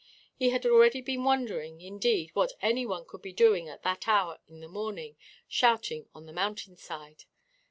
He 0.35 0.49
had 0.49 0.65
already 0.65 0.99
been 0.99 1.25
wondering, 1.25 1.79
indeed, 1.79 2.31
what 2.33 2.53
any 2.59 2.87
one 2.87 3.05
could 3.05 3.21
be 3.21 3.33
doing 3.33 3.69
at 3.69 3.83
that 3.83 4.07
hour 4.07 4.39
in 4.47 4.59
the 4.59 4.67
morning, 4.67 5.15
shouting 5.47 6.07
on 6.15 6.25
the 6.25 6.33
mountain 6.33 6.75
side. 6.75 7.25